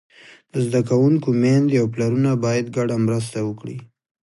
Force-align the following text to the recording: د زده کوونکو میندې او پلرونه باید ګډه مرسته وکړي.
د 0.53 0.55
زده 0.67 0.81
کوونکو 0.89 1.27
میندې 1.41 1.75
او 1.81 1.87
پلرونه 1.93 2.31
باید 2.45 2.65
ګډه 2.77 2.95
مرسته 3.05 3.37
وکړي. 3.47 3.77